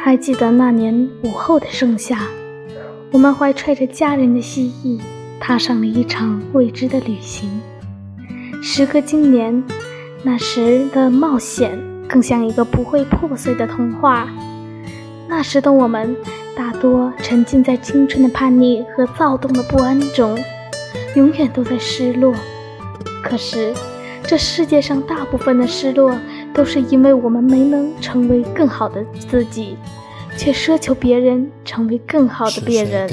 [0.00, 2.20] 还记得那年午后的盛夏，
[3.10, 5.00] 我们怀揣着家人的希冀，
[5.40, 7.50] 踏上了一场未知的旅行。
[8.62, 9.62] 时隔今年，
[10.22, 11.76] 那时的冒险
[12.08, 14.28] 更像一个不会破碎的童话。
[15.28, 16.16] 那时的我们，
[16.56, 20.38] 大多沉浸在青春的叛逆和躁动的不安中，
[21.16, 22.32] 永远都在失落。
[23.22, 23.74] 可是，
[24.22, 26.16] 这世界上大部分的失落，
[26.58, 29.76] 都是因为我们没能成为更好的自己，
[30.36, 33.08] 却奢求别人成为更好的别人。